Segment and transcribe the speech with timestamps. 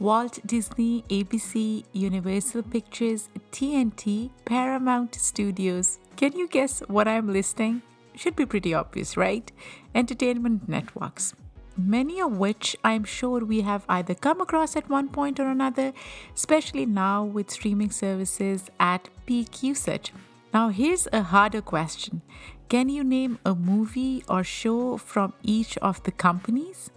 [0.00, 5.98] Walt Disney, ABC, Universal Pictures, TNT, Paramount Studios.
[6.16, 7.82] Can you guess what I'm listing?
[8.16, 9.52] Should be pretty obvious, right?
[9.94, 11.34] Entertainment networks.
[11.76, 15.92] Many of which I'm sure we have either come across at one point or another,
[16.34, 20.14] especially now with streaming services at peak usage.
[20.54, 22.22] Now, here's a harder question
[22.70, 26.90] Can you name a movie or show from each of the companies?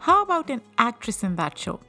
[0.00, 1.80] How about an actress in that show?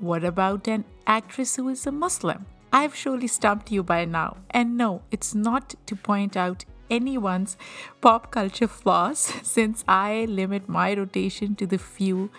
[0.00, 2.46] What about an actress who is a Muslim?
[2.72, 4.38] I've surely stumped you by now.
[4.48, 7.58] And no, it's not to point out anyone's
[8.00, 12.30] pop culture flaws since I limit my rotation to the few,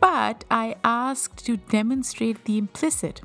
[0.00, 3.20] but I asked to demonstrate the implicit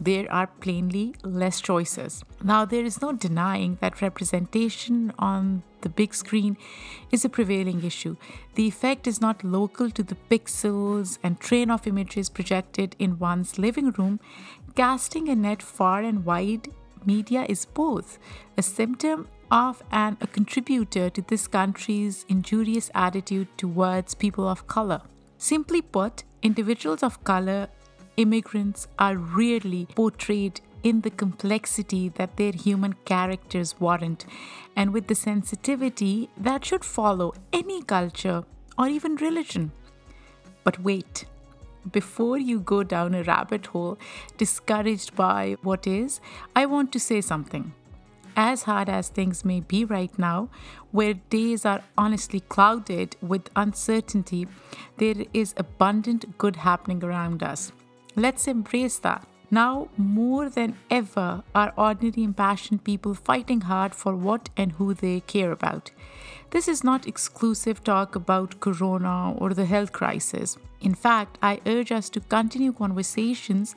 [0.00, 2.24] there are plainly less choices.
[2.42, 6.56] Now, there is no denying that representation on the big screen
[7.10, 8.16] is a prevailing issue.
[8.54, 13.58] The effect is not local to the pixels and train of images projected in one's
[13.58, 14.20] living room.
[14.74, 16.68] Casting a net far and wide,
[17.04, 18.18] media is both
[18.56, 25.02] a symptom of and a contributor to this country's injurious attitude towards people of color.
[25.38, 27.68] Simply put, individuals of color
[28.16, 34.24] immigrants are rarely portrayed in the complexity that their human characters warrant,
[34.76, 38.44] and with the sensitivity that should follow any culture
[38.78, 39.72] or even religion.
[40.62, 41.24] But wait,
[41.92, 43.98] before you go down a rabbit hole
[44.36, 46.20] discouraged by what is,
[46.54, 47.72] I want to say something.
[48.36, 50.50] As hard as things may be right now,
[50.92, 54.46] where days are honestly clouded with uncertainty,
[54.98, 57.72] there is abundant good happening around us.
[58.16, 59.26] Let's embrace that.
[59.50, 65.20] Now, more than ever, are ordinary impassioned people fighting hard for what and who they
[65.20, 65.90] care about.
[66.50, 70.56] This is not exclusive talk about corona or the health crisis.
[70.80, 73.76] In fact, I urge us to continue conversations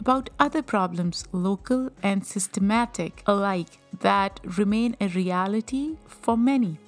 [0.00, 6.78] about other problems, local and systematic alike, that remain a reality for many.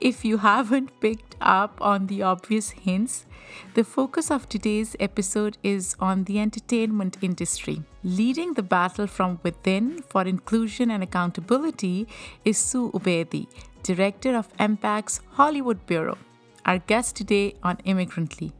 [0.00, 3.26] If you haven't picked up on the obvious hints,
[3.74, 7.82] the focus of today's episode is on the entertainment industry.
[8.04, 12.06] Leading the battle from within for inclusion and accountability
[12.44, 13.48] is Sue Obeidi,
[13.82, 16.18] Director of MPAC's Hollywood Bureau,
[16.64, 18.52] our guest today on Immigrantly.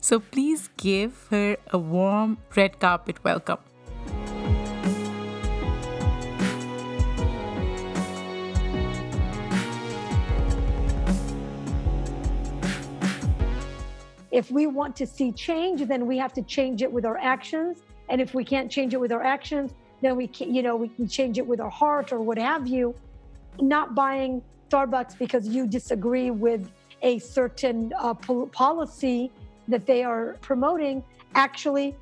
[0.00, 3.58] So please give her a warm red carpet welcome.
[14.34, 17.82] If we want to see change, then we have to change it with our actions.
[18.08, 20.88] And if we can't change it with our actions, then we can, you know, we
[20.88, 22.96] can change it with our heart or what have you.
[23.60, 26.68] Not buying Starbucks because you disagree with
[27.02, 29.30] a certain uh, policy
[29.68, 31.04] that they are promoting
[31.36, 31.94] actually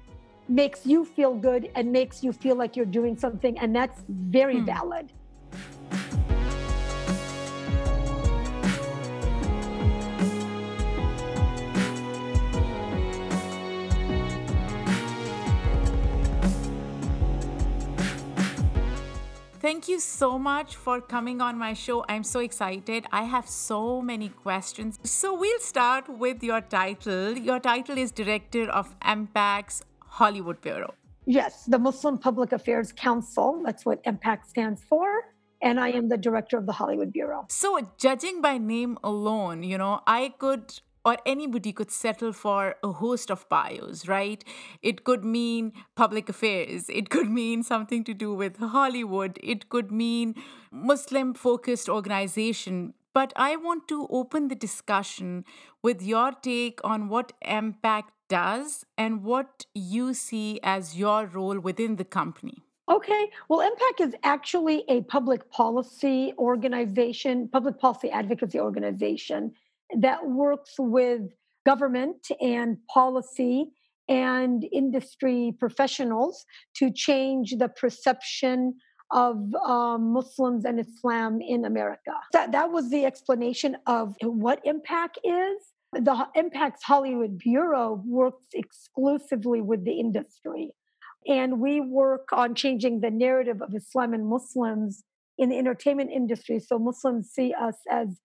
[0.48, 3.58] makes you feel good and makes you feel like you're doing something.
[3.58, 4.64] And that's very hmm.
[4.64, 5.12] valid.
[19.72, 22.04] Thank you so much for coming on my show.
[22.06, 23.06] I'm so excited.
[23.10, 24.98] I have so many questions.
[25.02, 27.38] So, we'll start with your title.
[27.38, 30.92] Your title is Director of MPAC's Hollywood Bureau.
[31.24, 33.62] Yes, the Muslim Public Affairs Council.
[33.64, 35.08] That's what MPAC stands for
[35.62, 37.46] and I am the director of the Hollywood Bureau.
[37.48, 42.92] So, judging by name alone, you know, I could or anybody could settle for a
[42.92, 44.44] host of bios, right?
[44.82, 49.90] It could mean public affairs, it could mean something to do with Hollywood, it could
[49.90, 50.34] mean
[50.70, 52.94] Muslim focused organization.
[53.14, 55.44] But I want to open the discussion
[55.82, 61.96] with your take on what MPAC does and what you see as your role within
[61.96, 62.62] the company.
[62.90, 63.30] Okay.
[63.48, 69.52] Well, MPAC is actually a public policy organization, public policy advocacy organization
[69.98, 71.22] that works with
[71.64, 73.70] government and policy
[74.08, 76.44] and industry professionals
[76.74, 78.74] to change the perception
[79.12, 82.12] of um, Muslims and Islam in America.
[82.32, 85.58] That, that was the explanation of what MPAC is.
[85.92, 90.70] The MPAC's Hollywood Bureau works exclusively with the industry.
[91.28, 95.04] And we work on changing the narrative of Islam and Muslims
[95.38, 98.18] in the entertainment industry so Muslims see us as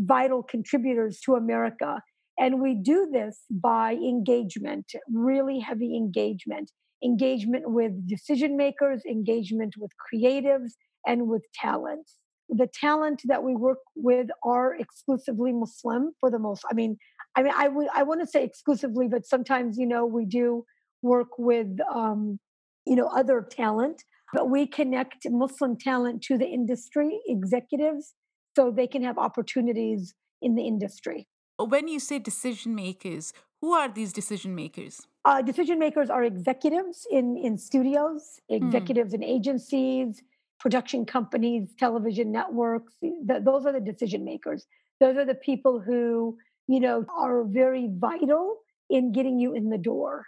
[0.00, 2.00] vital contributors to America.
[2.38, 6.70] And we do this by engagement, really heavy engagement,
[7.04, 10.72] engagement with decision makers, engagement with creatives,
[11.06, 12.10] and with talent.
[12.48, 16.64] The talent that we work with are exclusively Muslim for the most.
[16.70, 16.96] I mean,
[17.36, 20.64] I mean, I would I want to say exclusively, but sometimes you know we do
[21.02, 22.38] work with, um,
[22.86, 24.02] you know, other talent,
[24.34, 28.14] but we connect Muslim talent to the industry executives
[28.56, 31.26] so they can have opportunities in the industry.
[31.58, 35.06] When you say decision makers, who are these decision makers?
[35.24, 38.54] Uh, decision makers are executives in, in studios, hmm.
[38.54, 40.22] executives in agencies,
[40.58, 42.94] production companies, television networks.
[43.24, 44.66] Those are the decision makers.
[45.00, 46.38] Those are the people who,
[46.68, 48.56] you know, are very vital
[48.88, 50.26] in getting you in the door.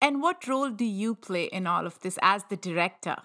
[0.00, 3.16] And what role do you play in all of this as the director?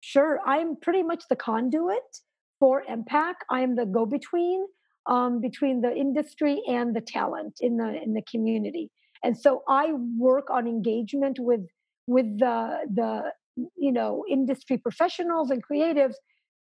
[0.00, 0.40] Sure.
[0.46, 2.20] I'm pretty much the conduit
[2.58, 3.34] for MPAC.
[3.50, 4.66] I am the go between
[5.06, 8.90] um, between the industry and the talent in the in the community.
[9.24, 11.66] And so I work on engagement with
[12.06, 13.32] with the the
[13.76, 16.14] you know industry professionals and creatives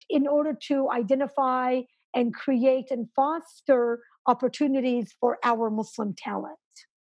[0.09, 1.81] in order to identify
[2.13, 6.57] and create and foster opportunities for our Muslim talent.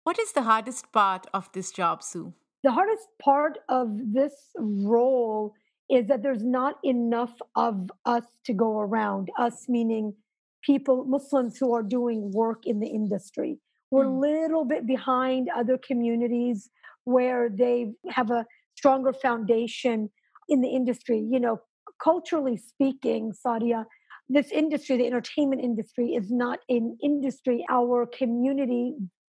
[0.04, 2.32] What is the hardest part of this job, Sue?
[2.62, 5.54] The hardest part of this role
[5.90, 10.14] is that there's not enough of us to go around, us meaning
[10.62, 13.58] people, Muslims who are doing work in the industry.
[13.90, 14.20] We're a mm.
[14.20, 16.70] little bit behind other communities
[17.04, 18.46] where they have a
[18.76, 20.10] stronger foundation
[20.48, 21.18] in the industry.
[21.18, 21.60] You know,
[22.02, 23.84] culturally speaking, Sadia,
[24.28, 28.94] this industry, the entertainment industry, is not an industry our community,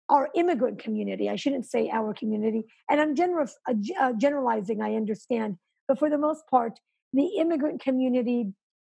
[0.09, 4.95] our immigrant community, I shouldn't say our community, and I'm general, uh, uh, generalizing, I
[4.95, 5.57] understand,
[5.91, 6.79] but for the most part,
[7.11, 8.53] the immigrant community,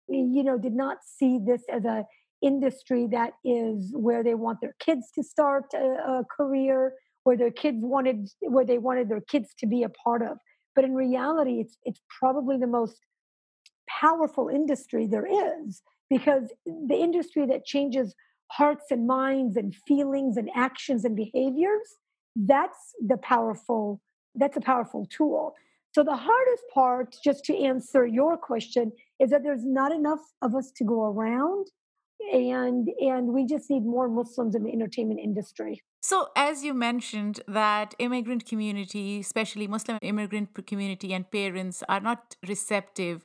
[0.08, 2.06] you know, did not see this as a
[2.44, 6.94] industry that is where they want their kids to start a, a career,
[7.24, 10.38] where their kids wanted where they wanted their kids to be a part of.
[10.76, 13.00] But in reality, it's it's probably the most
[13.90, 15.82] powerful industry there is
[16.12, 18.14] because the industry that changes
[18.52, 21.96] hearts and minds and feelings and actions and behaviors
[22.36, 24.00] that's the powerful
[24.36, 25.54] that's a powerful tool
[25.94, 30.56] so the hardest part just to answer your question is that there's not enough of
[30.56, 31.68] us to go around
[32.32, 35.82] and and we just need more muslims in the entertainment industry.
[36.02, 42.36] So as you mentioned that immigrant community especially muslim immigrant community and parents are not
[42.48, 43.24] receptive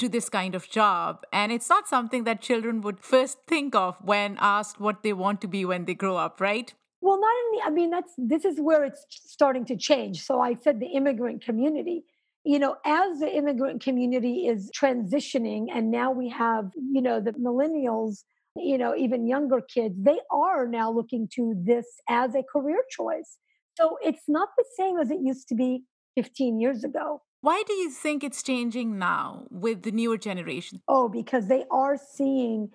[0.00, 1.24] to this kind of job.
[1.32, 5.42] And it's not something that children would first think of when asked what they want
[5.42, 8.60] to be when they grow up right well not only i mean that's this is
[8.60, 12.04] where it's starting to change so i said the immigrant community
[12.44, 17.32] you know, as the immigrant community is transitioning, and now we have, you know, the
[17.32, 18.24] millennials,
[18.56, 23.38] you know, even younger kids, they are now looking to this as a career choice.
[23.76, 25.84] So it's not the same as it used to be
[26.16, 27.22] 15 years ago.
[27.42, 30.82] Why do you think it's changing now with the newer generation?
[30.88, 32.70] Oh, because they are seeing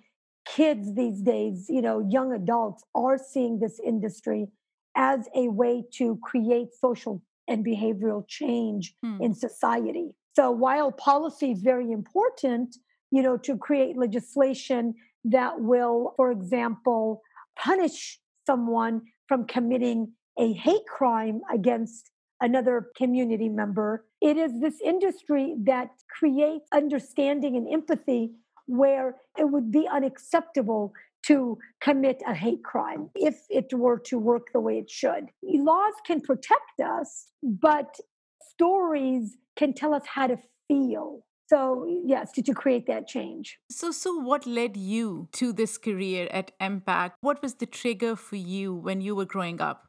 [0.45, 4.47] kids these days, you know, young adults are seeing this industry
[4.95, 9.17] as a way to create social and behavioral change hmm.
[9.21, 10.11] in society.
[10.35, 12.75] So while policy is very important,
[13.11, 14.95] you know, to create legislation
[15.25, 17.21] that will, for example,
[17.57, 22.11] punish someone from committing a hate crime against
[22.41, 24.05] another community member.
[24.21, 28.31] It is this industry that creates understanding and empathy
[28.67, 30.93] where it would be unacceptable
[31.23, 35.25] to commit a hate crime if it were to work the way it should.
[35.41, 37.99] Laws can protect us, but
[38.51, 41.25] stories can tell us how to feel.
[41.47, 43.57] So, yes, to, to create that change.
[43.69, 47.11] So, so what led you to this career at MPAC?
[47.21, 49.83] What was the trigger for you when you were growing up?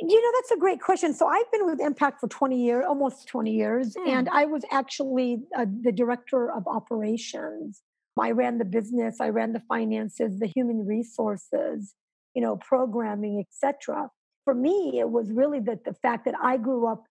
[0.00, 1.12] You know, that's a great question.
[1.12, 4.08] So I've been with MPAC for 20 years, almost 20 years, mm.
[4.08, 7.82] and I was actually uh, the director of operations
[8.20, 11.94] I ran the business, I ran the finances, the human resources,
[12.34, 14.08] you know, programming, etc.
[14.44, 17.04] For me, it was really that the fact that I grew up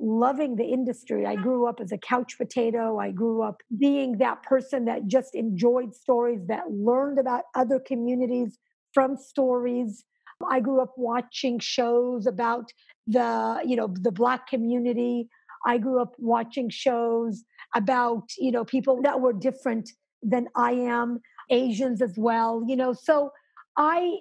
[0.00, 1.24] loving the industry.
[1.26, 2.98] I grew up as a couch potato.
[2.98, 8.58] I grew up being that person that just enjoyed stories, that learned about other communities
[8.92, 10.04] from stories.
[10.50, 12.72] I grew up watching shows about
[13.06, 15.28] the, you know, the black community.
[15.64, 17.44] I grew up watching shows
[17.74, 19.90] about, you know, people that were different
[20.24, 22.92] than I am, Asians as well, you know.
[22.92, 23.32] So
[23.76, 24.18] I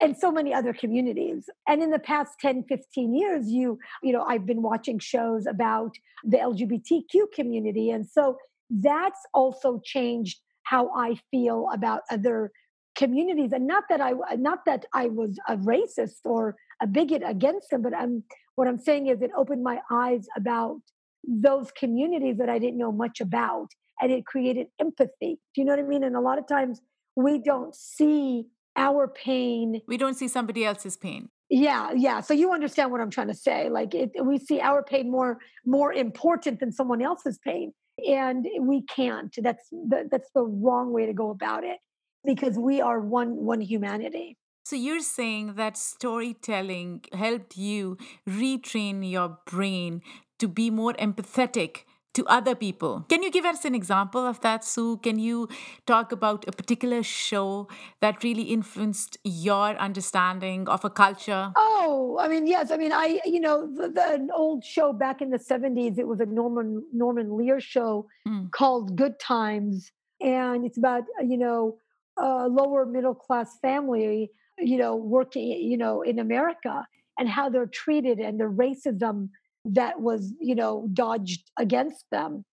[0.00, 1.48] and so many other communities.
[1.68, 5.96] And in the past 10, 15 years, you, you know, I've been watching shows about
[6.24, 7.90] the LGBTQ community.
[7.90, 8.36] And so
[8.68, 12.50] that's also changed how I feel about other
[12.96, 13.52] communities.
[13.52, 17.82] And not that I not that I was a racist or a bigot against them,
[17.82, 18.24] but I'm
[18.56, 20.80] what I'm saying is it opened my eyes about
[21.26, 23.68] those communities that I didn't know much about
[24.00, 25.38] and it created empathy.
[25.54, 26.04] Do you know what I mean?
[26.04, 26.80] And a lot of times
[27.16, 28.46] we don't see
[28.76, 29.80] our pain.
[29.86, 31.28] We don't see somebody else's pain.
[31.50, 32.20] Yeah, yeah.
[32.20, 33.68] So you understand what I'm trying to say.
[33.68, 37.72] Like it, we see our pain more more important than someone else's pain,
[38.08, 39.34] and we can't.
[39.40, 41.78] That's the, that's the wrong way to go about it
[42.24, 44.36] because we are one one humanity.
[44.64, 50.00] So you're saying that storytelling helped you retrain your brain
[50.38, 53.04] to be more empathetic to other people.
[53.08, 54.98] Can you give us an example of that, Sue?
[54.98, 55.48] Can you
[55.86, 57.68] talk about a particular show
[58.00, 61.52] that really influenced your understanding of a culture?
[61.56, 62.70] Oh, I mean, yes.
[62.70, 66.06] I mean, I, you know, the, the, an old show back in the 70s, it
[66.06, 68.50] was a Norman Norman Lear show mm.
[68.52, 69.92] called Good Times.
[70.20, 71.78] And it's about, you know,
[72.16, 76.86] a lower middle class family, you know, working, you know, in America
[77.18, 79.28] and how they're treated and the racism
[79.64, 82.44] that was, you know, dodged against them.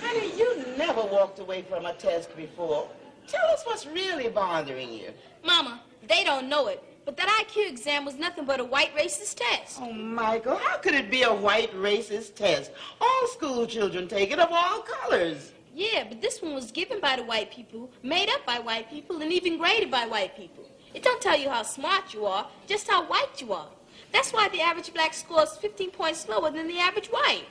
[0.00, 2.88] Honey, you never walked away from a test before.
[3.26, 5.12] Tell us what's really bothering you.
[5.44, 9.36] Mama, they don't know it, but that IQ exam was nothing but a white racist
[9.36, 9.78] test.
[9.80, 12.70] Oh, Michael, how could it be a white racist test?
[13.00, 15.52] All school children take it of all colors.
[15.74, 19.20] Yeah, but this one was given by the white people, made up by white people,
[19.22, 20.64] and even graded by white people.
[20.94, 23.68] It don't tell you how smart you are, just how white you are.
[24.14, 27.46] That's why the average black scores 15 points lower than the average white.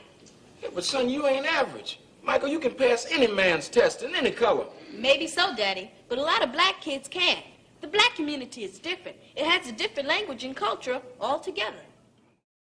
[0.61, 1.99] Yeah, but son, you ain't average.
[2.23, 4.65] Michael, you can pass any man's test in any color.
[4.93, 7.43] Maybe so, Daddy, but a lot of black kids can't.
[7.81, 9.17] The black community is different.
[9.35, 11.83] It has a different language and culture altogether.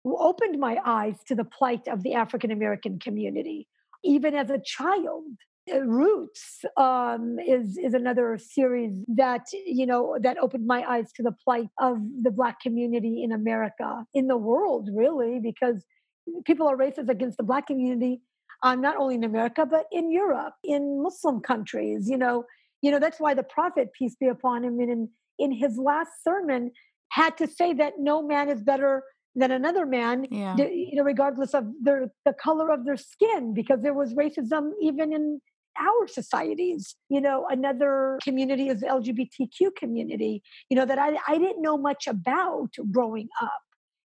[0.05, 3.69] Who opened my eyes to the plight of the African American community,
[4.03, 5.27] even as a child.
[5.73, 11.23] Uh, Roots um, is is another series that you know that opened my eyes to
[11.23, 15.85] the plight of the Black community in America, in the world, really, because
[16.45, 18.21] people are racist against the Black community,
[18.63, 22.09] uh, not only in America but in Europe, in Muslim countries.
[22.09, 22.45] You know,
[22.83, 25.09] you know that's why the Prophet, peace be upon him, in
[25.39, 26.73] in his last sermon,
[27.11, 29.05] had to say that no man is better
[29.37, 30.57] than another man, yeah.
[30.57, 35.13] you know, regardless of their the color of their skin, because there was racism even
[35.13, 35.41] in
[35.79, 36.97] our societies.
[37.09, 41.77] You know, another community is the LGBTQ community, you know, that I, I didn't know
[41.77, 43.63] much about growing up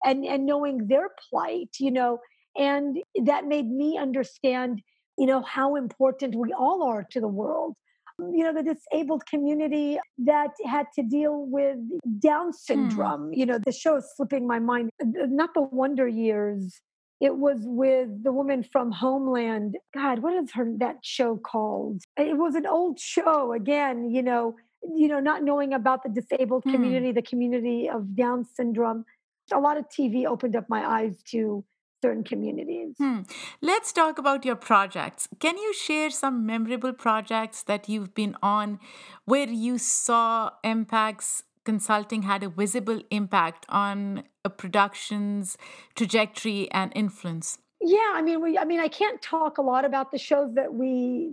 [0.04, 2.19] and, and knowing their plight, you know,
[2.57, 4.83] and that made me understand,
[5.16, 7.75] you know, how important we all are to the world
[8.19, 11.78] you know the disabled community that had to deal with
[12.21, 12.52] down hmm.
[12.52, 13.37] syndrome mm.
[13.37, 16.81] you know the show is slipping my mind not the wonder years
[17.23, 19.76] it was with the woman from Homeland.
[19.95, 22.02] God, what is her that show called?
[22.17, 23.52] It was an old show.
[23.52, 26.73] Again, you know, you know, not knowing about the disabled hmm.
[26.73, 29.05] community, the community of Down syndrome.
[29.52, 31.64] A lot of TV opened up my eyes to
[32.02, 32.97] certain communities.
[32.99, 33.21] Hmm.
[33.61, 35.29] Let's talk about your projects.
[35.38, 38.81] Can you share some memorable projects that you've been on
[39.26, 45.57] where you saw MPAC's consulting had a visible impact on a production's
[45.95, 47.59] trajectory and influence?
[47.81, 50.73] Yeah, I mean, we, I mean, I can't talk a lot about the shows that
[50.73, 51.33] we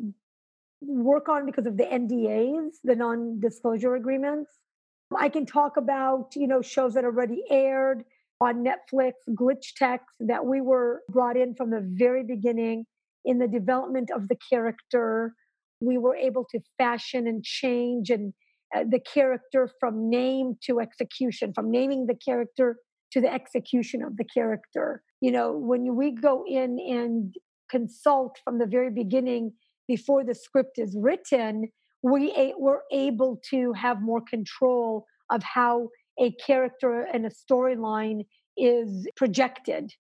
[0.81, 4.51] work on because of the NDAs, the non-disclosure agreements.
[5.15, 8.03] I can talk about, you know, shows that already aired
[8.41, 12.86] on Netflix, Glitch Text, that we were brought in from the very beginning
[13.25, 15.33] in the development of the character.
[15.81, 18.33] We were able to fashion and change and
[18.75, 22.77] uh, the character from name to execution, from naming the character
[23.11, 25.01] to the execution of the character.
[25.21, 27.33] You know, when we go in and
[27.69, 29.53] consult from the very beginning
[29.88, 31.69] before the script is written,
[32.03, 38.25] we we're able to have more control of how a character and a storyline
[38.57, 39.91] is projected.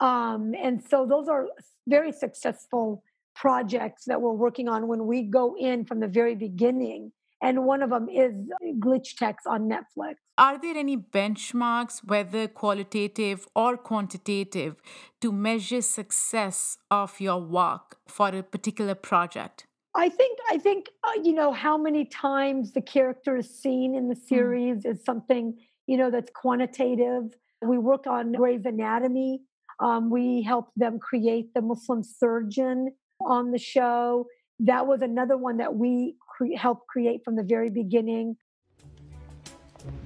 [0.00, 1.46] Um, and so those are
[1.88, 3.02] very successful
[3.34, 7.12] projects that we're working on when we go in from the very beginning
[7.42, 8.32] and one of them is
[8.78, 10.14] Glitch Text on Netflix.
[10.38, 14.76] Are there any benchmarks, whether qualitative or quantitative,
[15.20, 19.66] to measure success of your work for a particular project?
[19.94, 24.08] I think I think uh, you know how many times the character is seen in
[24.08, 24.26] the hmm.
[24.26, 24.92] series mm.
[24.92, 27.34] is something you know that's quantitative.
[27.60, 29.42] We worked on Grey's Anatomy.
[29.80, 34.26] Um, we helped them create the Muslim surgeon on the show.
[34.60, 38.36] That was another one that we cre- helped create from the very beginning.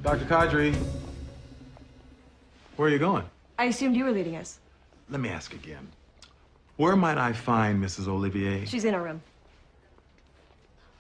[0.02, 0.24] Dr.
[0.24, 0.74] Qadri,
[2.76, 3.24] where are you going?
[3.58, 4.58] I assumed you were leading us.
[5.08, 5.86] Let me ask again.
[6.76, 8.08] Where might I find Mrs.
[8.08, 8.66] Olivier?
[8.66, 9.22] She's in her room.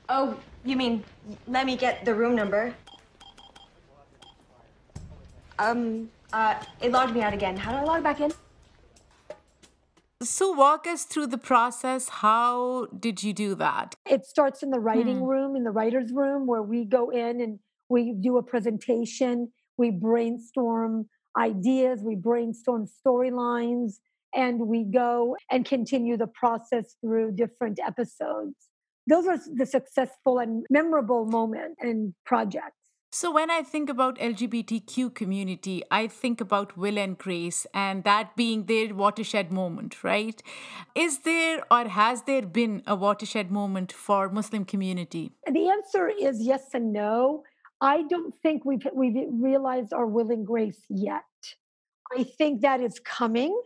[0.08, 1.04] Oh, you mean,
[1.48, 2.74] let me get the room number.
[5.58, 7.56] Um, uh, it logged me out again.
[7.56, 8.32] How do I log back in?
[10.22, 12.08] So, walk us through the process.
[12.08, 13.96] How did you do that?
[14.06, 15.24] It starts in the writing hmm.
[15.24, 17.58] room, in the writer's room, where we go in and
[17.90, 19.52] we do a presentation.
[19.76, 21.06] we brainstorm
[21.36, 23.98] ideas, we brainstorm storylines,
[24.34, 28.54] and we go and continue the process through different episodes.
[29.06, 32.85] Those are the successful and memorable moments and projects.
[33.18, 38.36] So when I think about LGBTQ community, I think about Will and Grace and that
[38.36, 40.42] being their watershed moment, right?
[40.94, 45.32] Is there or has there been a watershed moment for Muslim community?
[45.50, 47.44] The answer is yes and no.
[47.80, 51.24] I don't think we've we've realized our Will and Grace yet.
[52.14, 53.58] I think that is coming.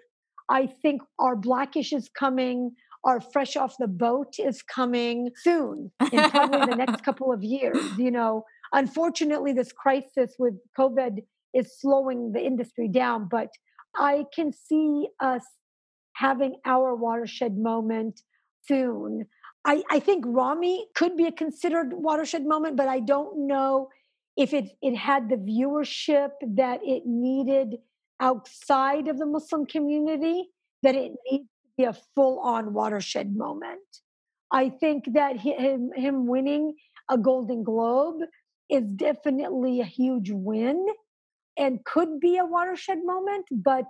[0.49, 2.77] I think our blackish is coming.
[3.03, 7.79] Our fresh off the boat is coming soon, in probably the next couple of years.
[7.99, 11.25] You know, Unfortunately, this crisis with COVID
[11.55, 13.49] is slowing the industry down, but
[13.97, 15.45] I can see us
[16.15, 18.21] having our watershed moment
[18.67, 19.27] soon.
[19.65, 23.89] I, I think Ramy could be a considered watershed moment, but I don't know
[24.37, 27.77] if it, it had the viewership that it needed
[28.21, 30.51] outside of the Muslim community,
[30.83, 33.81] that it needs to be a full on watershed moment.
[34.53, 36.75] I think that him, him winning
[37.11, 38.21] a Golden Globe
[38.71, 40.87] is definitely a huge win
[41.57, 43.87] and could be a watershed moment, but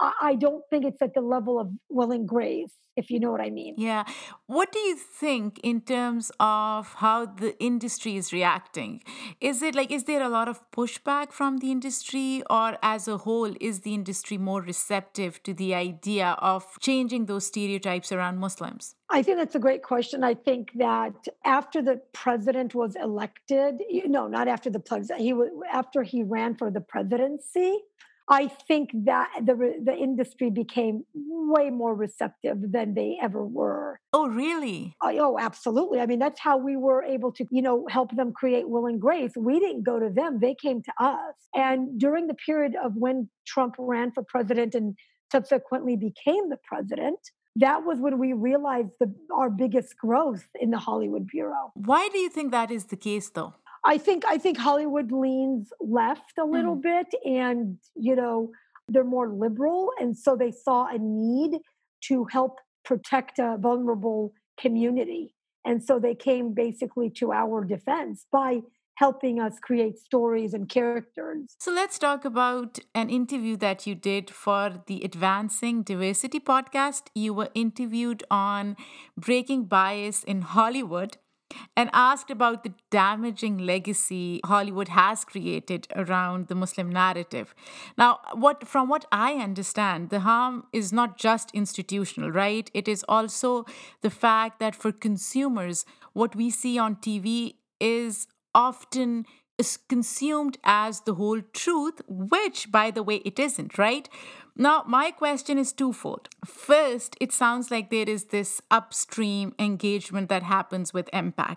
[0.00, 3.40] I don't think it's at the level of Will and Grace, if you know what
[3.40, 3.74] I mean.
[3.78, 4.04] Yeah.
[4.46, 9.02] What do you think in terms of how the industry is reacting?
[9.40, 13.18] Is it like, is there a lot of pushback from the industry, or as a
[13.18, 18.96] whole, is the industry more receptive to the idea of changing those stereotypes around Muslims?
[19.10, 20.24] I think that's a great question.
[20.24, 25.50] I think that after the president was elected, no, not after the president, he was
[25.72, 27.78] after he ran for the presidency.
[28.28, 34.00] I think that the the industry became way more receptive than they ever were.
[34.12, 34.96] Oh, really?
[35.02, 36.00] Oh, oh, absolutely.
[36.00, 39.00] I mean, that's how we were able to, you know, help them create Will and
[39.00, 39.32] Grace.
[39.36, 41.34] We didn't go to them; they came to us.
[41.54, 44.96] And during the period of when Trump ran for president and
[45.30, 47.18] subsequently became the president,
[47.56, 51.72] that was when we realized the, our biggest growth in the Hollywood Bureau.
[51.74, 53.54] Why do you think that is the case, though?
[53.84, 56.82] I think I think Hollywood leans left a little mm.
[56.82, 58.50] bit, and you know
[58.88, 61.58] they're more liberal, and so they saw a need
[62.08, 68.60] to help protect a vulnerable community, and so they came basically to our defense by
[68.96, 71.56] helping us create stories and characters.
[71.58, 77.08] So let's talk about an interview that you did for the Advancing Diversity podcast.
[77.14, 78.76] You were interviewed on
[79.16, 81.16] breaking bias in Hollywood
[81.76, 87.54] and asked about the damaging legacy Hollywood has created around the Muslim narrative.
[87.96, 92.70] Now, what from what I understand, the harm is not just institutional, right?
[92.74, 93.64] It is also
[94.02, 99.26] the fact that for consumers, what we see on TV is often
[99.88, 104.08] consumed as the whole truth, which, by the way, it isn't, right?
[104.56, 106.28] Now, my question is twofold.
[106.44, 111.56] First, it sounds like there is this upstream engagement that happens with MPAC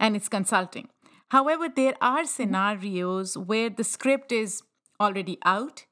[0.00, 0.88] and it's consulting.
[1.30, 4.62] However, there are scenarios where the script is
[4.98, 5.84] already out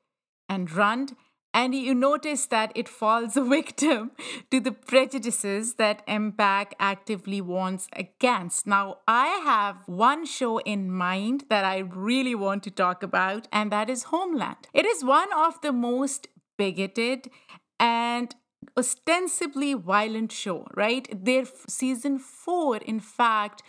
[0.48, 1.08] and run
[1.52, 4.12] and you notice that it falls a victim
[4.50, 8.66] to the prejudices that MPAC actively warns against.
[8.66, 13.72] Now, I have one show in mind that I really want to talk about, and
[13.72, 14.68] that is Homeland.
[14.74, 17.30] It is one of the most bigoted
[17.78, 18.34] and
[18.76, 21.08] ostensibly violent show, right?
[21.12, 23.62] Their season four, in fact,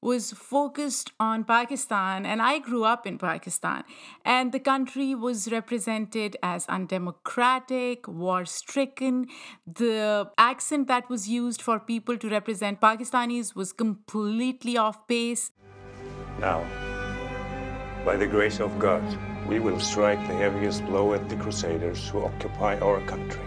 [0.00, 3.84] was focused on Pakistan, and I grew up in Pakistan.
[4.22, 9.28] And the country was represented as undemocratic, war stricken.
[9.66, 15.52] The accent that was used for people to represent Pakistanis was completely off base.
[16.38, 16.62] Now,
[18.04, 19.02] by the grace of God,
[19.48, 23.42] we will strike the heaviest blow at the Crusaders who occupy our country.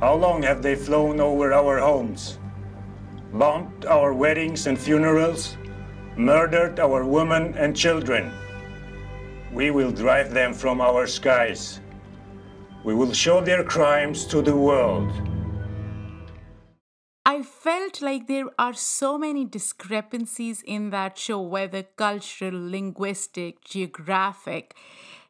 [0.00, 2.38] How long have they flown over our homes?
[3.34, 5.56] bombed our weddings and funerals,
[6.16, 8.32] murdered our women and children.
[9.52, 11.80] We will drive them from our skies.
[12.84, 15.10] We will show their crimes to the world.
[17.26, 24.74] I felt like there are so many discrepancies in that show, whether cultural, linguistic, geographic.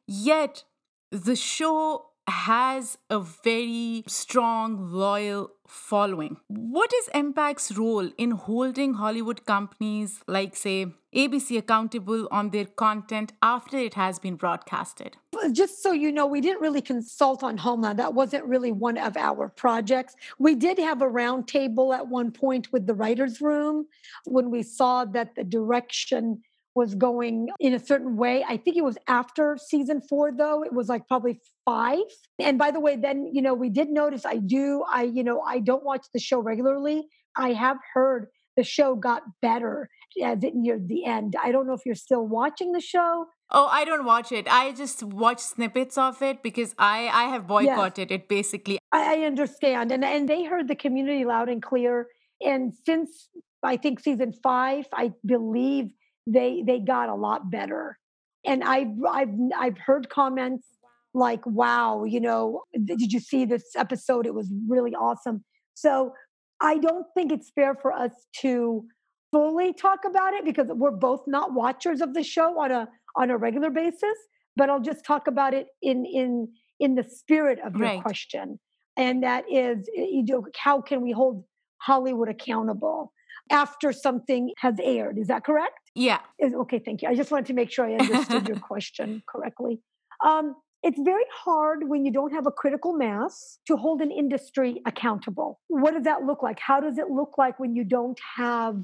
[0.06, 0.64] Yet
[1.10, 6.36] the show has a very strong, loyal following.
[6.48, 13.32] What is MPAC's role in holding Hollywood companies like, say, ABC accountable on their content
[13.42, 15.16] after it has been broadcasted?
[15.52, 17.98] Just so you know, we didn't really consult on Homeland.
[17.98, 20.14] That wasn't really one of our projects.
[20.38, 23.86] We did have a roundtable at one point with the writer's room
[24.24, 26.42] when we saw that the direction
[26.74, 28.44] was going in a certain way.
[28.46, 30.62] I think it was after season four, though.
[30.64, 32.02] It was like probably five.
[32.38, 35.40] And by the way, then, you know, we did notice I do, I, you know,
[35.40, 37.06] I don't watch the show regularly.
[37.36, 39.88] I have heard the show got better
[40.22, 41.34] as it neared the end.
[41.42, 43.26] I don't know if you're still watching the show.
[43.50, 44.46] Oh, I don't watch it.
[44.48, 48.20] I just watch snippets of it because I I have boycotted yes.
[48.20, 48.78] it basically.
[48.90, 52.08] I, I understand, and and they heard the community loud and clear.
[52.40, 53.28] And since
[53.62, 55.90] I think season five, I believe
[56.26, 57.98] they they got a lot better.
[58.44, 60.66] And I've I've I've heard comments
[61.12, 64.26] like, "Wow, you know, did you see this episode?
[64.26, 66.12] It was really awesome." So
[66.60, 68.84] I don't think it's fair for us to
[69.32, 73.30] fully talk about it because we're both not watchers of the show on a on
[73.30, 74.18] a regular basis.
[74.56, 76.48] But I'll just talk about it in in
[76.80, 78.02] in the spirit of your right.
[78.02, 78.58] question,
[78.96, 81.44] and that is, eh, you know, how can we hold
[81.78, 83.12] Hollywood accountable
[83.50, 85.18] after something has aired?
[85.18, 85.83] Is that correct?
[85.94, 86.20] Yeah.
[86.38, 87.08] Is, okay, thank you.
[87.08, 89.80] I just wanted to make sure I understood your question correctly.
[90.24, 94.82] Um, it's very hard when you don't have a critical mass to hold an industry
[94.86, 95.60] accountable.
[95.68, 96.58] What does that look like?
[96.60, 98.82] How does it look like when you don't have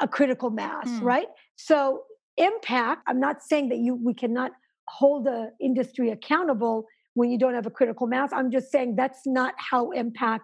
[0.00, 1.02] a critical mass, mm.
[1.02, 1.28] right?
[1.56, 2.02] So,
[2.40, 4.50] MPAC, I'm not saying that you we cannot
[4.88, 8.30] hold the industry accountable when you don't have a critical mass.
[8.32, 10.40] I'm just saying that's not how MPAC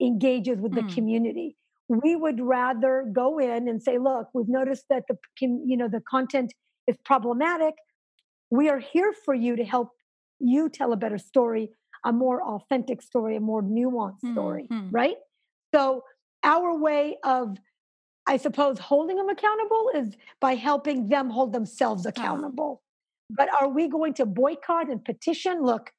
[0.00, 0.88] engages with mm.
[0.88, 1.56] the community.
[1.88, 6.00] We would rather go in and say, look, we've noticed that the you know the
[6.00, 6.52] content
[6.86, 7.74] is problematic.
[8.50, 9.90] We are here for you to help
[10.38, 11.70] you tell a better story,
[12.04, 14.90] a more authentic story, a more nuanced story, mm-hmm.
[14.90, 15.16] right?
[15.74, 16.02] So,
[16.42, 17.56] our way of,
[18.26, 22.12] I suppose, holding them accountable is by helping them hold themselves uh-huh.
[22.16, 22.82] accountable.
[23.30, 25.62] But are we going to boycott and petition?
[25.62, 25.90] Look,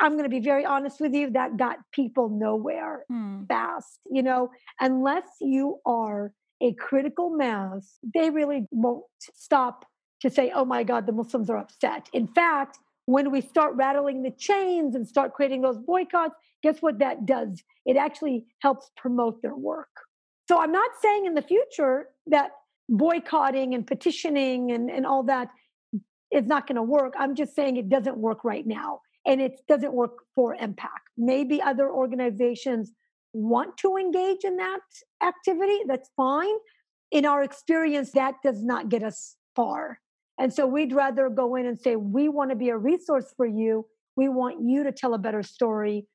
[0.00, 3.46] I'm going to be very honest with you, that got people nowhere mm.
[3.48, 3.98] fast.
[4.10, 9.84] You know, unless you are a critical mass, they really won't stop
[10.20, 12.08] to say, oh my God, the Muslims are upset.
[12.12, 16.98] In fact, when we start rattling the chains and start creating those boycotts, guess what
[17.00, 17.62] that does?
[17.84, 19.90] It actually helps promote their work.
[20.48, 22.52] So I'm not saying in the future that
[22.88, 25.48] boycotting and petitioning and, and all that
[26.30, 27.14] is not going to work.
[27.18, 29.00] I'm just saying it doesn't work right now.
[29.26, 31.00] And it doesn't work for MPAC.
[31.16, 32.92] Maybe other organizations
[33.32, 34.80] want to engage in that
[35.22, 35.80] activity.
[35.86, 36.54] That's fine.
[37.10, 40.00] In our experience, that does not get us far.
[40.38, 43.46] And so we'd rather go in and say, we want to be a resource for
[43.46, 43.86] you.
[44.16, 46.06] We want you to tell a better story.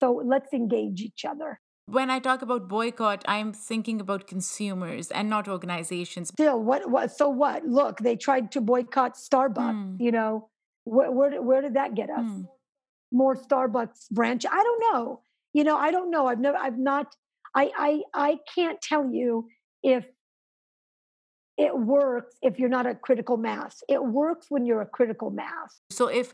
[0.00, 1.60] So let's engage each other.
[1.86, 6.28] When I talk about boycott, I'm thinking about consumers and not organizations.
[6.28, 7.64] Still, what, what so what?
[7.64, 10.00] Look, they tried to boycott Starbucks, mm.
[10.00, 10.48] you know.
[10.84, 12.20] Where, where, where did that get us?
[12.20, 12.46] Mm.
[13.12, 14.44] More Starbucks branch?
[14.46, 15.20] I don't know.
[15.52, 16.26] You know, I don't know.
[16.26, 17.14] I've never I've not
[17.54, 19.48] I I I can't tell you
[19.82, 20.04] if
[21.56, 23.82] it works if you're not a critical mass.
[23.88, 25.80] It works when you're a critical mass.
[25.90, 26.32] So if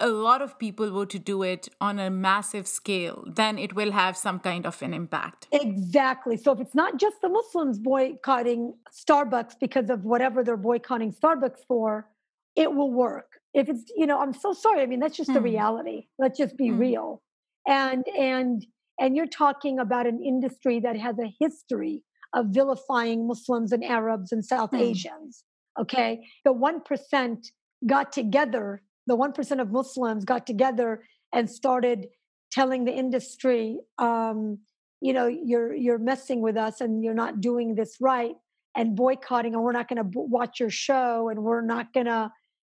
[0.00, 3.92] a lot of people were to do it on a massive scale, then it will
[3.92, 5.46] have some kind of an impact.
[5.52, 6.36] Exactly.
[6.36, 11.60] So if it's not just the Muslims boycotting Starbucks because of whatever they're boycotting Starbucks
[11.68, 12.08] for,
[12.56, 13.41] it will work.
[13.54, 14.82] If it's, you know, I'm so sorry.
[14.82, 15.34] I mean, that's just mm.
[15.34, 16.06] the reality.
[16.18, 16.78] Let's just be mm.
[16.78, 17.22] real.
[17.66, 18.64] And and
[18.98, 22.02] and you're talking about an industry that has a history
[22.34, 24.80] of vilifying Muslims and Arabs and South mm.
[24.80, 25.44] Asians.
[25.78, 26.20] Okay.
[26.44, 27.46] The 1%
[27.86, 32.06] got together, the 1% of Muslims got together and started
[32.50, 34.58] telling the industry, um,
[35.00, 38.34] you know, you're, you're messing with us and you're not doing this right
[38.76, 42.06] and boycotting and we're not going to b- watch your show and we're not going
[42.06, 42.30] to,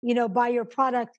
[0.06, 1.18] you know, buy your product.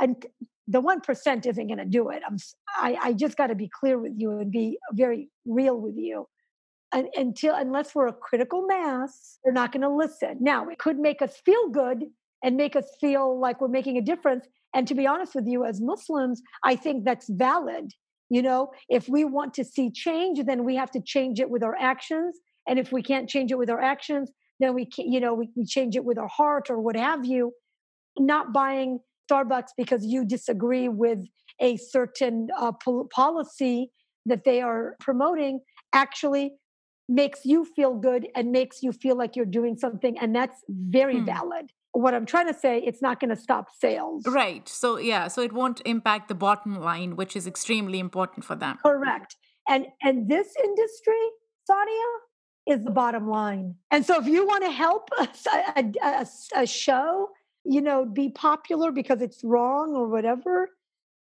[0.00, 0.24] And
[0.66, 2.22] the 1% isn't going to do it.
[2.26, 2.36] I'm,
[2.76, 6.26] I, I just got to be clear with you and be very real with you
[6.92, 10.36] until unless we're a critical mass, they're not going to listen.
[10.40, 12.04] Now, it could make us feel good
[12.44, 14.46] and make us feel like we're making a difference.
[14.74, 17.92] And to be honest with you, as Muslims, I think that's valid.
[18.28, 21.62] You know, if we want to see change, then we have to change it with
[21.62, 22.38] our actions.
[22.68, 25.50] And if we can't change it with our actions, then we can, you know, we,
[25.56, 27.52] we change it with our heart or what have you.
[28.18, 31.20] Not buying Starbucks because you disagree with
[31.60, 32.72] a certain uh,
[33.14, 33.90] policy
[34.26, 35.60] that they are promoting
[35.92, 36.52] actually
[37.08, 41.18] makes you feel good and makes you feel like you're doing something and that's very
[41.18, 41.24] hmm.
[41.24, 41.70] valid.
[41.94, 44.24] What i'm trying to say it's not going to stop sales.
[44.26, 44.66] Right.
[44.68, 48.78] So yeah so it won't impact the bottom line which is extremely important for them.
[48.82, 49.36] Correct.
[49.68, 51.22] And and this industry
[51.70, 52.12] sadia
[52.66, 53.74] is the bottom line.
[53.90, 55.28] And so if you want to help a,
[55.76, 56.26] a, a,
[56.62, 57.28] a show
[57.64, 60.68] you know be popular because it's wrong or whatever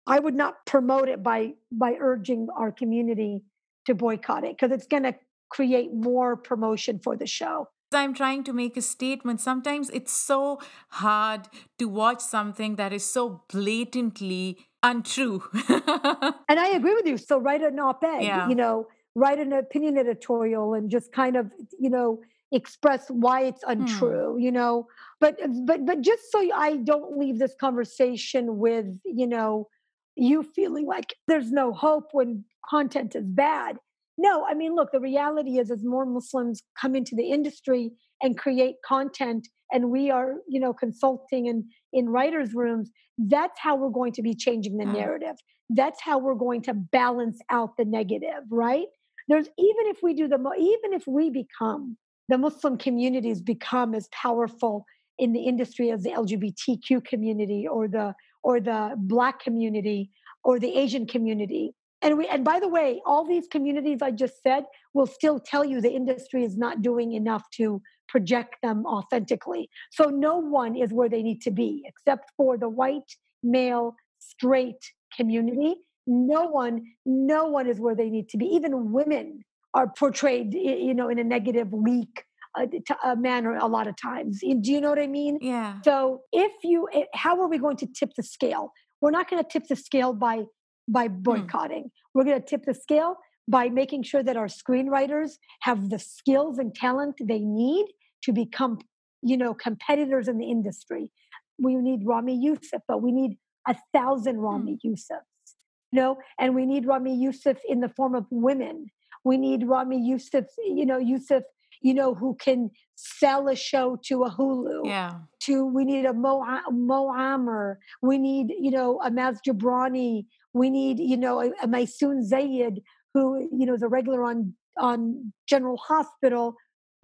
[0.07, 3.43] i would not promote it by by urging our community
[3.85, 5.13] to boycott it because it's going to
[5.53, 7.67] create more promotion for the show.
[7.93, 13.05] I'm trying to make a statement, sometimes it's so hard to watch something that is
[13.05, 15.43] so blatantly untrue.
[15.69, 17.17] and I agree with you.
[17.17, 18.49] So write an op-ed, Yeah.
[18.49, 22.19] you know, write an opinion editorial and just kind of, you know,
[22.53, 24.87] express why it's untrue, you know.
[25.19, 29.67] But but but just so I don't leave this conversation with, you know,
[30.15, 33.77] you feeling like there's no hope when content is bad.
[34.17, 38.37] No, I mean, look, the reality is as more Muslims come into the industry and
[38.37, 43.89] create content and we are, you know, consulting and in writers' rooms, that's how we're
[43.89, 44.93] going to be changing the Mm.
[44.93, 45.35] narrative.
[45.69, 48.85] That's how we're going to balance out the negative, right?
[49.27, 51.97] There's even if we do the even if we become
[52.33, 54.87] the Muslim communities become as powerful
[55.19, 60.09] in the industry as the LGBTQ community or the or the black community
[60.43, 61.75] or the Asian community.
[62.01, 64.63] And we and by the way, all these communities I just said
[64.95, 69.69] will still tell you the industry is not doing enough to project them authentically.
[69.91, 73.11] So no one is where they need to be except for the white
[73.43, 74.81] male straight
[75.15, 75.75] community.
[76.07, 78.47] No one no one is where they need to be.
[78.47, 79.43] Even women
[79.73, 82.23] are portrayed you know in a negative weak
[82.55, 84.39] uh, t- uh, manner a lot of times.
[84.41, 85.39] Do you know what I mean?
[85.41, 85.81] yeah.
[85.83, 88.71] So if you, how are we going to tip the scale?
[89.01, 90.43] We're not going to tip the scale by
[90.87, 91.91] by boycotting.
[92.13, 95.31] We're going to tip the scale by making sure that our screenwriters
[95.61, 97.87] have the skills and talent they need
[98.23, 98.79] to become,
[99.21, 101.09] you know, competitors in the industry.
[101.57, 105.55] We need Ramy Youssef, but we need a thousand Ramy Youssefs,
[105.91, 108.87] you know, and we need Ramy Youssef in the form of women.
[109.23, 111.43] We need Ramy Youssef, you know, Youssef,
[111.81, 115.13] you know, who can sell a show to a Hulu Yeah.
[115.41, 120.69] to we need a Mo, Mo Amer, we need you know a Maz Jobrani, we
[120.69, 122.81] need you know a, a Maysoon Zayid
[123.13, 126.55] who you know is a regular on on General Hospital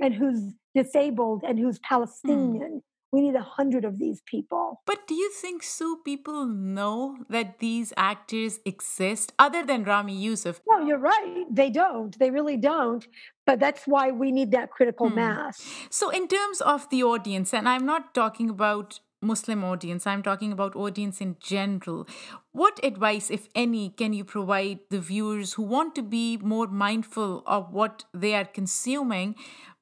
[0.02, 1.88] and who's disabled and who's hmm.
[1.88, 2.82] Palestinian.
[3.12, 4.82] We need a hundred of these people.
[4.86, 10.62] But do you think, Sue, people know that these actors exist other than Ramy Youssef?
[10.68, 11.46] No, you're right.
[11.50, 12.18] They don't.
[12.20, 13.08] They really don't.
[13.48, 15.16] But that's why we need that critical hmm.
[15.16, 15.60] mass.
[15.90, 20.52] So, in terms of the audience, and I'm not talking about Muslim audience, I'm talking
[20.52, 22.08] about audience in general.
[22.52, 27.44] What advice, if any, can you provide the viewers who want to be more mindful
[27.48, 29.36] of what they are consuming,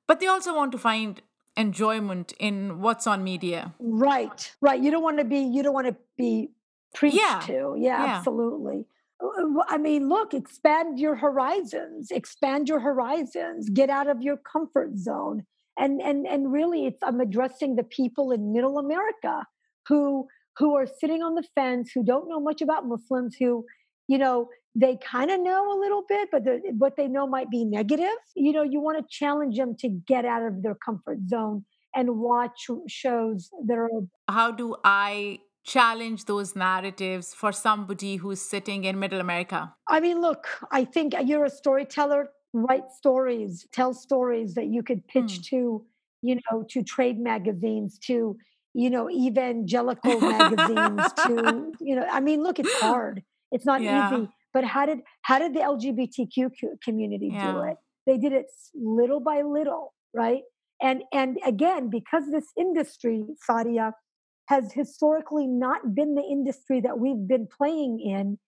[0.07, 1.21] but they also want to find
[1.57, 3.73] enjoyment in what's on media?
[3.79, 4.81] Right, right.
[4.81, 5.39] You don't want to be.
[5.39, 6.51] You don't want to be
[6.95, 7.75] preached Yeah, to.
[7.77, 8.17] Yeah, yeah.
[8.17, 8.85] absolutely.
[9.21, 12.11] Uh, I mean, look, expand your horizons.
[12.11, 13.69] Expand your horizons.
[13.69, 15.45] Get out of your comfort zone.
[15.77, 19.45] And and and really, it's I'm addressing the people in Middle America
[19.87, 23.63] who who are sitting on the fence, who don't know much about Muslims, who,
[24.07, 27.49] you know, they kind of know a little bit, but the, what they know might
[27.49, 28.19] be negative.
[28.35, 32.17] You know, you want to challenge them to get out of their comfort zone and
[32.17, 33.89] watch shows that are
[34.29, 39.73] How do I challenge those narratives for somebody who's sitting in middle America?
[39.89, 42.29] I mean, look, I think you're a storyteller.
[42.53, 45.41] Write stories, tell stories that you could pitch hmm.
[45.49, 45.85] to,
[46.21, 48.37] you know, to trade magazines, to,
[48.73, 53.23] you know, evangelical magazines, to, you know, I mean, look, it's hard.
[53.51, 54.13] It's not Yeah.
[54.13, 54.29] easy.
[54.57, 57.77] But how did how did the LGBTQ co- community do it?
[58.07, 58.47] They did it
[58.99, 60.41] little by little, right?
[60.81, 63.91] And and again, because this industry, Sadia,
[64.47, 68.39] has historically not been the industry that we've been playing in,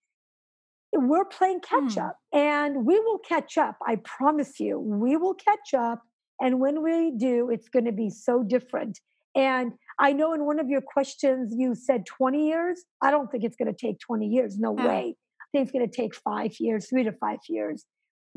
[1.12, 2.06] we're playing catch Hmm.
[2.08, 3.78] up and we will catch up.
[3.86, 6.02] I promise you, we will catch up.
[6.41, 9.00] And when we do, it's going to be so different.
[9.36, 12.84] And I know in one of your questions, you said 20 years.
[13.04, 14.58] I don't think it's going to take 20 years.
[14.58, 14.88] No Yeah.
[14.88, 15.15] way.
[15.53, 17.85] It's going to take five years, three to five years.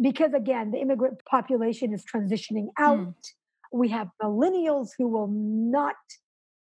[0.01, 2.85] Because again, the immigrant population is transitioning hmm.
[2.85, 3.15] out.
[3.73, 5.97] We have millennials who will not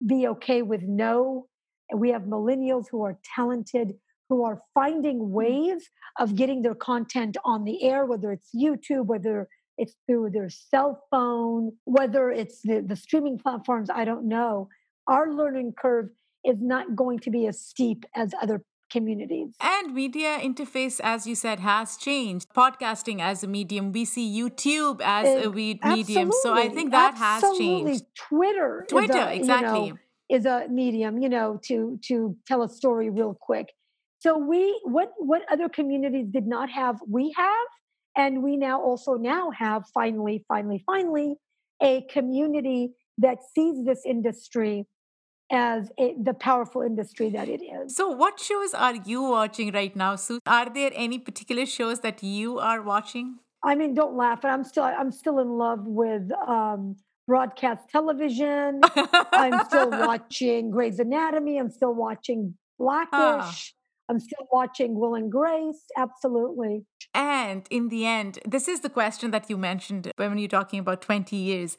[0.05, 1.47] be okay with no.
[1.91, 3.95] And we have millennials who are talented,
[4.29, 5.33] who are finding hmm.
[5.33, 10.49] ways of getting their content on the air, whether it's YouTube, whether it's through their
[10.49, 14.69] cell phone, whether it's the, the streaming platforms, I don't know.
[15.09, 16.11] Our learning curve
[16.45, 19.55] is not going to be as steep as other communities.
[19.61, 22.49] And media interface, as you said, has changed.
[22.55, 26.31] Podcasting as a medium, we see YouTube as a we- medium.
[26.43, 27.93] So I think that has absolutely.
[27.93, 28.05] changed.
[28.17, 29.91] Twitter, is Twitter, a, you exactly.
[29.91, 29.99] know,
[30.31, 33.73] is a medium, you know, to to tell a story real quick.
[34.21, 37.69] So we what what other communities did not have, we have,
[38.17, 41.35] and we now also now have finally, finally, finally
[41.83, 44.87] a community that sees this industry
[45.51, 47.97] as a, the powerful industry that it is.
[47.97, 50.41] So, what shows are you watching right now, Sue?
[50.47, 53.39] Are there any particular shows that you are watching?
[53.63, 58.81] I mean, don't laugh, but I'm still I'm still in love with um, broadcast television.
[59.33, 61.59] I'm still watching Grey's Anatomy.
[61.59, 63.11] I'm still watching Blackish.
[63.13, 63.55] Ah.
[64.11, 65.85] I'm still watching Will and Grace.
[65.97, 66.85] Absolutely.
[67.15, 71.01] And in the end, this is the question that you mentioned when you're talking about
[71.01, 71.79] 20 years.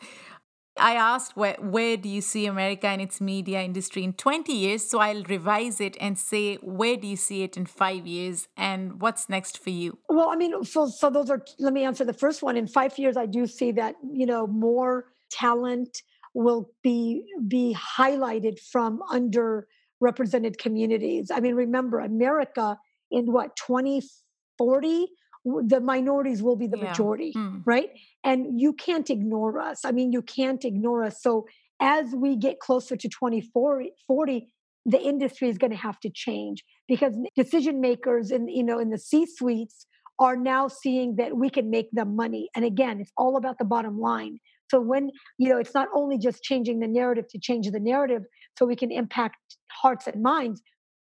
[0.78, 4.88] I asked where, where do you see America and its media industry in 20 years?
[4.88, 8.48] So I'll revise it and say, where do you see it in five years?
[8.58, 9.98] And what's next for you?
[10.10, 12.58] Well, I mean, so, so those are, let me answer the first one.
[12.58, 16.02] In five years, I do see that, you know, more talent
[16.34, 21.32] will be be highlighted from underrepresented communities.
[21.34, 22.78] I mean, remember, America
[23.10, 25.08] in what, 2040?
[25.46, 26.90] The minorities will be the yeah.
[26.90, 27.62] majority, mm.
[27.66, 27.90] right?
[28.24, 29.86] And you can't ignore us.
[29.86, 31.22] I mean, you can't ignore us.
[31.22, 31.46] So
[31.80, 34.50] as we get closer to 2040,
[34.86, 38.90] the industry is going to have to change because decision makers in you know in
[38.92, 39.88] the C suites
[40.20, 42.50] are now seeing that we can make them money.
[42.56, 44.40] And again, it's all about the bottom line.
[44.72, 48.24] So when you know it's not only just changing the narrative to change the narrative
[48.58, 49.38] so we can impact
[49.72, 50.62] hearts and minds,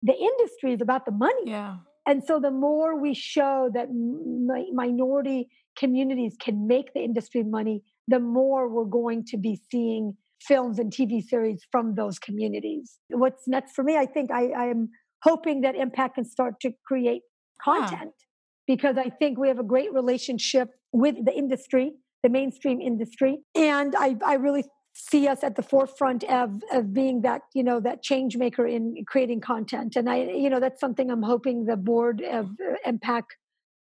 [0.03, 1.43] the industry is about the money.
[1.45, 1.77] Yeah.
[2.11, 5.47] And so the more we show that mi- minority
[5.77, 10.91] communities can make the industry money, the more we're going to be seeing films and
[10.91, 12.99] TV series from those communities.
[13.07, 13.95] What's next for me?
[13.95, 14.89] I think I, I'm
[15.23, 17.21] hoping that MPAC can start to create
[17.63, 18.27] content huh.
[18.67, 21.93] because I think we have a great relationship with the industry,
[22.23, 23.37] the mainstream industry.
[23.55, 24.65] And I, I really
[25.09, 29.03] see us at the forefront of, of being that you know that change maker in
[29.07, 29.95] creating content.
[29.95, 32.49] And i you know that's something i'm hoping the board of
[32.85, 33.23] MPAC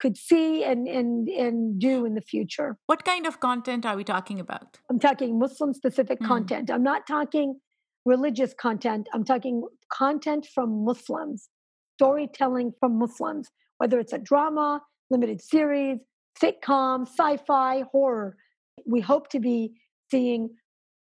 [0.01, 2.77] could see and and and do in the future.
[2.87, 4.79] What kind of content are we talking about?
[4.89, 6.27] I'm talking muslim specific mm.
[6.27, 6.71] content.
[6.71, 7.59] I'm not talking
[8.05, 9.07] religious content.
[9.13, 11.49] I'm talking content from muslims
[11.97, 14.81] storytelling from muslims whether it's a drama
[15.11, 15.99] limited series
[16.41, 18.37] sitcom sci-fi horror.
[18.85, 19.73] We hope to be
[20.09, 20.49] seeing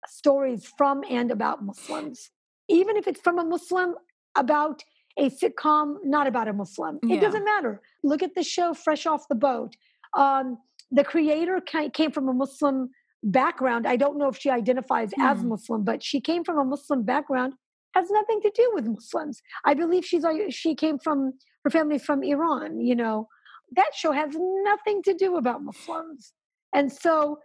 [0.08, 2.30] stories from and about Muslims.
[2.68, 3.96] Even if it's from a Muslim
[4.36, 4.84] about
[5.18, 7.00] a sitcom, not about a Muslim.
[7.04, 7.18] Yeah.
[7.18, 7.82] It doesn't matter.
[8.04, 9.76] Look at the show Fresh Off the Boat.
[10.14, 10.58] Um,
[10.92, 11.62] the creator
[11.94, 12.90] came from a Muslim
[13.24, 13.88] background.
[13.88, 15.24] I don't know if she identifies mm.
[15.24, 15.50] as hmm.
[15.50, 17.54] Muslim, but she came from a Muslim background.
[17.94, 19.42] Has nothing to do with Muslims.
[19.66, 21.34] I believe she's she came from
[21.66, 22.80] her family from Iran.
[22.80, 23.28] You know,
[23.76, 26.34] that show has nothing to do about Muslims.
[26.74, 27.40] And so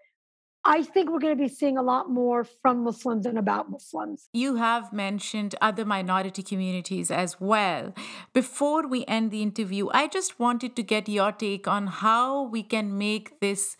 [0.69, 4.29] I think we're going to be seeing a lot more from Muslims and about Muslims.
[4.33, 7.95] You have mentioned other minority communities as well.
[8.33, 12.65] Before we end the interview, I just wanted to get your take on how we
[12.65, 13.77] can make this.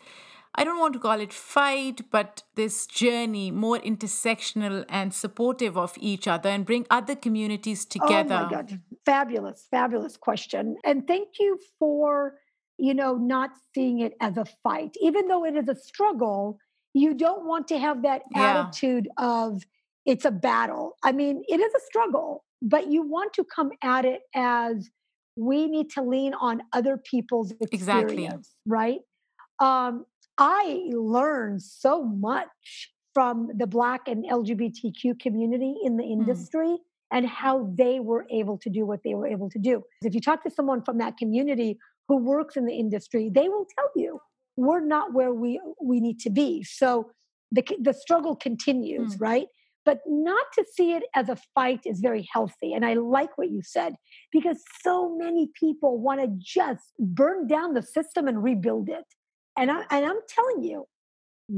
[0.55, 5.93] I don't want to call it fight, but this journey more intersectional and supportive of
[5.99, 8.35] each other and bring other communities together.
[8.35, 8.79] Oh my God.
[9.05, 10.77] Fabulous, fabulous question.
[10.85, 12.35] And thank you for,
[12.77, 14.95] you know, not seeing it as a fight.
[15.01, 16.59] Even though it is a struggle,
[16.99, 18.61] you don't want to have that yeah.
[18.61, 19.63] attitude of
[20.05, 20.95] it's a battle.
[21.03, 24.89] I mean, it is a struggle, but you want to come at it as
[25.35, 28.39] we need to lean on other people's experience, exactly.
[28.65, 28.99] right?
[29.59, 30.05] Um,
[30.37, 36.11] I learned so much from the Black and LGBTQ community in the mm.
[36.11, 36.77] industry mm.
[37.11, 39.83] and how they were able to do what they were able to do.
[40.03, 43.65] If you talk to someone from that community who works in the industry, they will
[43.75, 44.19] tell you
[44.57, 46.63] we're not where we we need to be.
[46.63, 47.11] So
[47.51, 49.21] the the struggle continues mm.
[49.21, 49.47] right?
[49.85, 53.49] But not to see it as a fight is very healthy and i like what
[53.49, 53.93] you said
[54.33, 59.05] because so many people want to just burn down the system and rebuild it.
[59.57, 60.87] And I, and i'm telling you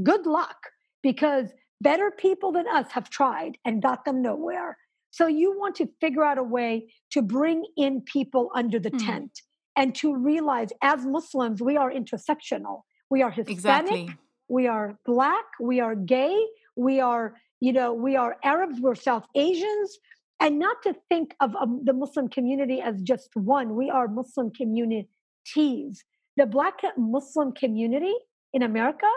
[0.04, 0.58] good luck
[1.02, 1.48] because
[1.80, 4.76] better people than us have tried and got them nowhere.
[5.10, 9.04] So you want to figure out a way to bring in people under the mm.
[9.04, 9.40] tent
[9.76, 13.52] and to realize as muslims we are intersectional we are Hispanic.
[13.52, 14.08] Exactly.
[14.48, 15.44] We are black.
[15.60, 16.36] We are gay.
[16.76, 18.80] We are, you know, we are Arabs.
[18.80, 19.98] We're South Asians.
[20.40, 23.74] And not to think of um, the Muslim community as just one.
[23.74, 26.04] We are Muslim communities.
[26.36, 28.14] The Black Muslim community
[28.54, 29.10] in America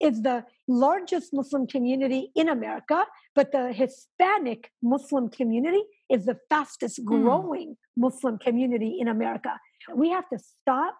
[0.00, 3.04] is the largest Muslim community in America,
[3.34, 7.04] but the Hispanic Muslim community is the fastest hmm.
[7.04, 7.76] growing mm.
[7.96, 9.58] Muslim community in America.
[9.94, 10.96] We have to stop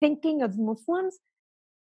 [0.00, 1.18] thinking of Muslims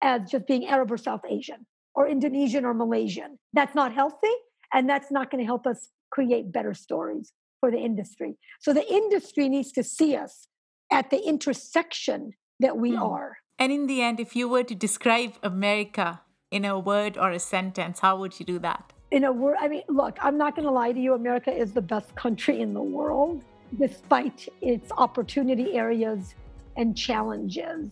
[0.01, 3.39] as just being Arab or South Asian or Indonesian or Malaysian.
[3.53, 4.35] That's not healthy,
[4.73, 8.37] and that's not going to help us create better stories for the industry.
[8.59, 10.47] So the industry needs to see us
[10.91, 13.01] at the intersection that we mm.
[13.01, 13.37] are.
[13.59, 16.21] And in the end, if you were to describe America
[16.51, 18.93] in a word or a sentence, how would you do that?
[19.09, 21.13] In a word, I mean, look, I'm not going to lie to you.
[21.13, 23.41] America is the best country in the world,
[23.79, 26.35] despite its opportunity areas
[26.75, 27.89] and challenges,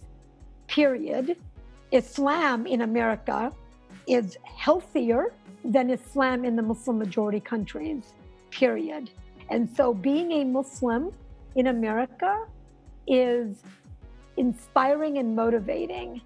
[0.67, 1.37] period.
[1.95, 3.51] Islam in America
[4.05, 5.33] is healthier
[5.63, 8.13] than Islam in the Muslim majority countries,
[8.51, 9.09] period.
[9.49, 11.11] And so being a Muslim
[11.55, 12.45] in America
[13.07, 13.63] is
[14.35, 16.21] inspiring and motivating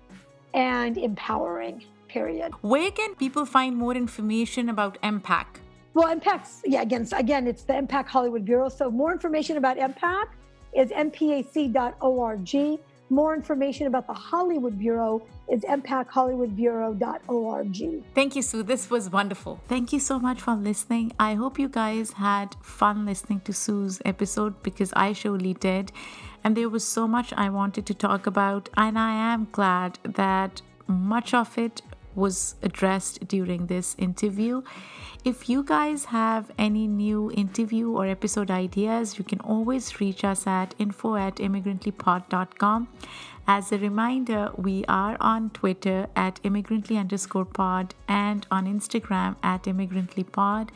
[0.55, 2.51] and empowering, period.
[2.61, 5.45] Where can people find more information about MPAC?
[5.93, 8.70] Well, MPAC's, yeah, again, again, it's the MPAC Hollywood Bureau.
[8.70, 10.26] So more information about MPAC
[10.74, 12.80] is mpac.org.
[13.10, 18.03] More information about the Hollywood Bureau is mpachollywoodbureau.org.
[18.14, 18.62] Thank you, Sue.
[18.62, 19.60] This was wonderful.
[19.68, 21.14] Thank you so much for listening.
[21.20, 25.91] I hope you guys had fun listening to Sue's episode because I surely did.
[26.43, 30.62] And there was so much I wanted to talk about, and I am glad that
[30.88, 31.82] much of it
[32.16, 34.62] was addressed during this interview.
[35.26, 40.47] If you guys have any new interview or episode ideas, you can always reach us
[40.47, 42.88] at info at immigrantlypod.com.
[43.45, 49.63] As a reminder, we are on Twitter at immigrantly underscore pod and on Instagram at
[49.63, 50.70] immigrantlypod.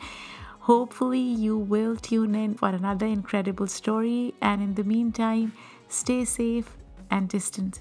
[0.60, 4.34] Hopefully, you will tune in for another incredible story.
[4.42, 5.54] And in the meantime,
[5.88, 6.76] stay safe
[7.10, 7.80] and distant.